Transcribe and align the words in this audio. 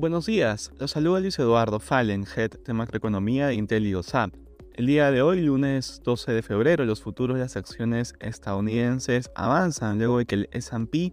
Buenos 0.00 0.24
días, 0.24 0.72
los 0.78 0.92
saluda 0.92 1.20
Luis 1.20 1.38
Eduardo 1.38 1.78
Fallen, 1.78 2.24
Head 2.24 2.52
de 2.64 2.72
Macroeconomía 2.72 3.48
de 3.48 3.54
IntelioSAP. 3.56 4.32
El 4.72 4.86
día 4.86 5.10
de 5.10 5.20
hoy, 5.20 5.42
lunes 5.42 6.00
12 6.02 6.32
de 6.32 6.40
febrero, 6.40 6.86
los 6.86 7.02
futuros 7.02 7.36
de 7.36 7.42
las 7.42 7.58
acciones 7.58 8.14
estadounidenses 8.18 9.30
avanzan 9.34 9.98
luego 9.98 10.16
de 10.16 10.24
que 10.24 10.36
el 10.36 10.48
S&P 10.52 11.12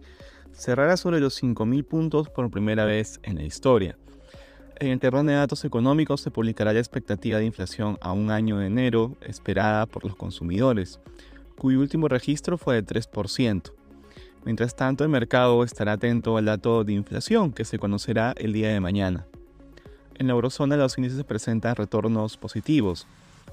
cerrara 0.52 0.96
sobre 0.96 1.20
los 1.20 1.38
5.000 1.42 1.84
puntos 1.84 2.30
por 2.30 2.50
primera 2.50 2.86
vez 2.86 3.20
en 3.24 3.36
la 3.36 3.42
historia. 3.42 3.98
En 4.76 4.88
el 4.88 5.00
terreno 5.00 5.30
de 5.30 5.36
datos 5.36 5.66
económicos 5.66 6.22
se 6.22 6.30
publicará 6.30 6.72
la 6.72 6.78
expectativa 6.78 7.36
de 7.36 7.44
inflación 7.44 7.98
a 8.00 8.12
un 8.12 8.30
año 8.30 8.56
de 8.56 8.68
enero 8.68 9.18
esperada 9.20 9.84
por 9.84 10.02
los 10.02 10.16
consumidores, 10.16 10.98
cuyo 11.58 11.80
último 11.80 12.08
registro 12.08 12.56
fue 12.56 12.76
de 12.76 12.86
3%. 12.86 13.70
Mientras 14.44 14.76
tanto, 14.76 15.04
el 15.04 15.10
mercado 15.10 15.62
estará 15.64 15.92
atento 15.92 16.36
al 16.36 16.46
dato 16.46 16.84
de 16.84 16.92
inflación 16.92 17.52
que 17.52 17.64
se 17.64 17.78
conocerá 17.78 18.34
el 18.36 18.52
día 18.52 18.68
de 18.68 18.80
mañana. 18.80 19.26
En 20.16 20.26
la 20.26 20.32
eurozona 20.32 20.76
los 20.76 20.98
índices 20.98 21.22
presentan 21.24 21.76
retornos 21.76 22.36
positivos. 22.36 23.06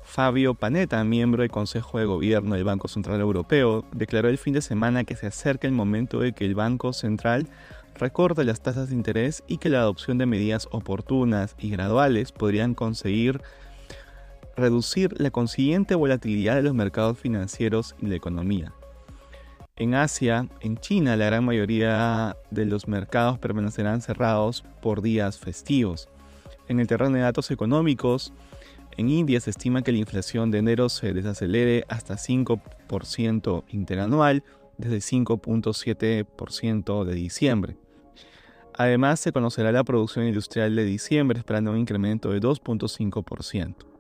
Fabio 0.04 0.54
Panetta, 0.54 1.04
miembro 1.04 1.42
del 1.42 1.52
Consejo 1.52 2.00
de 2.00 2.06
Gobierno 2.06 2.56
del 2.56 2.64
Banco 2.64 2.88
Central 2.88 3.20
Europeo, 3.22 3.86
declaró 3.92 4.30
el 4.30 4.38
fin 4.38 4.54
de 4.54 4.62
semana 4.62 5.04
que 5.04 5.16
se 5.16 5.28
acerca 5.28 5.68
el 5.68 5.73
momento 5.73 6.20
de 6.20 6.34
que 6.34 6.45
el 6.45 6.56
Banco 6.56 6.94
Central 6.94 7.48
recorte 7.95 8.44
las 8.44 8.62
tasas 8.62 8.90
de 8.90 8.95
interés 8.95 9.44
y 9.48 9.58
que 9.58 9.70
la 9.70 9.80
adopción 9.80 10.17
de 10.17 10.26
medidas 10.26 10.67
oportunas 10.72 11.56
y 11.59 11.70
graduales 11.70 12.31
podrían 12.31 12.76
conseguir 12.76 13.42
reducir 14.56 15.20
la 15.20 15.31
consiguiente 15.31 15.95
volatilidad 15.95 16.56
de 16.56 16.64
los 16.64 16.73
mercados 16.73 17.20
financieros 17.20 17.95
y 18.02 18.08
la 18.08 18.16
economía. 18.16 18.73
En 19.78 19.94
Asia, 19.94 20.48
en 20.62 20.78
China, 20.78 21.18
la 21.18 21.26
gran 21.26 21.44
mayoría 21.44 22.38
de 22.50 22.64
los 22.64 22.88
mercados 22.88 23.40
permanecerán 23.40 24.02
cerrados 24.02 24.64
por 24.82 25.02
días 25.02 25.38
festivos. 25.38 26.08
En 26.70 26.80
el 26.80 26.88
terreno 26.88 27.17
de 27.17 27.23
datos 27.23 27.52
económicos, 27.52 28.32
en 28.95 29.09
India 29.09 29.42
se 29.42 29.50
estima 29.50 29.82
que 29.82 29.92
la 29.92 29.98
inflación 29.98 30.50
de 30.50 30.59
enero 30.59 30.88
se 30.88 31.12
desacelere 31.12 31.84
hasta 31.90 32.14
5% 32.14 33.66
interanual 33.67 34.45
desde 34.78 35.00
5.7% 35.00 37.04
de 37.04 37.14
diciembre. 37.14 37.76
Además, 38.73 39.20
se 39.20 39.34
conocerá 39.34 39.73
la 39.73 39.84
producción 39.84 40.26
industrial 40.26 40.73
de 40.73 40.86
diciembre 40.86 41.39
esperando 41.39 41.72
un 41.72 41.80
incremento 41.80 42.32
de 42.32 42.39
2.5%. 42.39 43.95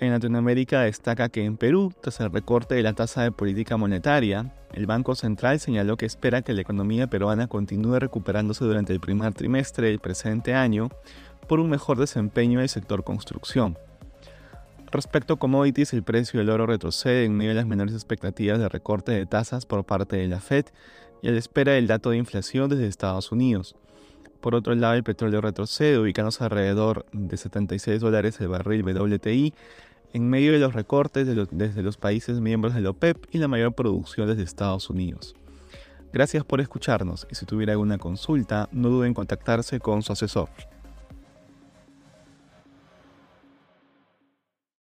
En 0.00 0.12
Latinoamérica 0.12 0.80
destaca 0.80 1.28
que 1.28 1.44
en 1.44 1.58
Perú, 1.58 1.92
tras 2.00 2.20
el 2.20 2.32
recorte 2.32 2.74
de 2.74 2.82
la 2.82 2.94
tasa 2.94 3.22
de 3.22 3.32
política 3.32 3.76
monetaria, 3.76 4.50
el 4.72 4.86
Banco 4.86 5.14
Central 5.14 5.60
señaló 5.60 5.98
que 5.98 6.06
espera 6.06 6.40
que 6.40 6.54
la 6.54 6.62
economía 6.62 7.08
peruana 7.08 7.48
continúe 7.48 7.98
recuperándose 7.98 8.64
durante 8.64 8.94
el 8.94 9.00
primer 9.00 9.34
trimestre 9.34 9.88
del 9.88 9.98
presente 9.98 10.54
año 10.54 10.88
por 11.46 11.60
un 11.60 11.68
mejor 11.68 11.98
desempeño 11.98 12.60
del 12.60 12.70
sector 12.70 13.04
construcción. 13.04 13.76
Respecto 14.90 15.34
a 15.34 15.38
commodities, 15.38 15.92
el 15.92 16.02
precio 16.02 16.40
del 16.40 16.48
oro 16.48 16.64
retrocede 16.64 17.26
en 17.26 17.36
medio 17.36 17.50
de 17.50 17.56
las 17.56 17.66
menores 17.66 17.92
expectativas 17.94 18.58
de 18.58 18.70
recorte 18.70 19.12
de 19.12 19.26
tasas 19.26 19.66
por 19.66 19.84
parte 19.84 20.16
de 20.16 20.28
la 20.28 20.40
Fed 20.40 20.64
y 21.20 21.28
a 21.28 21.32
la 21.32 21.38
espera 21.38 21.72
del 21.72 21.86
dato 21.86 22.08
de 22.08 22.16
inflación 22.16 22.70
desde 22.70 22.86
Estados 22.86 23.32
Unidos. 23.32 23.76
Por 24.40 24.54
otro 24.54 24.74
lado, 24.74 24.94
el 24.94 25.04
petróleo 25.04 25.42
retrocede, 25.42 25.98
ubicándose 25.98 26.42
alrededor 26.42 27.04
de 27.12 27.36
76 27.36 28.00
dólares 28.00 28.40
el 28.40 28.48
barril 28.48 28.82
WTI, 28.82 29.52
en 30.12 30.28
medio 30.28 30.52
de 30.52 30.58
los 30.58 30.74
recortes 30.74 31.26
desde 31.26 31.82
los 31.82 31.96
países 31.96 32.40
miembros 32.40 32.74
de 32.74 32.80
la 32.80 32.90
OPEP 32.90 33.26
y 33.30 33.38
la 33.38 33.48
mayor 33.48 33.74
producción 33.74 34.28
desde 34.28 34.42
Estados 34.42 34.90
Unidos. 34.90 35.34
Gracias 36.12 36.44
por 36.44 36.60
escucharnos 36.60 37.26
y 37.30 37.36
si 37.36 37.46
tuviera 37.46 37.72
alguna 37.72 37.98
consulta, 37.98 38.68
no 38.72 38.88
duden 38.88 39.08
en 39.08 39.14
contactarse 39.14 39.78
con 39.78 40.02
su 40.02 40.12
asesor. 40.12 40.48